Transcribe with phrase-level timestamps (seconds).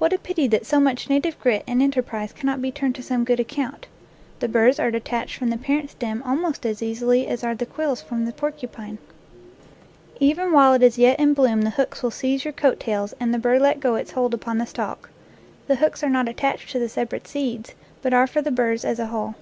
[0.00, 3.04] What a pity that so much na tive grit and enterprise cannot be turned to
[3.04, 3.86] some good account!
[4.40, 7.44] The burrs are detached from the 8 NATURE LORE parent stem almost as easily as
[7.44, 8.98] are the quills from the porcupine.
[10.18, 13.32] Even while it is yet in bloom the hooks will seize your coat tails and
[13.32, 15.08] the burr let go its hold upon the stalk.
[15.68, 18.98] The hooks are not attached to the separate seeds, but are for the burrs as
[18.98, 19.36] a whole.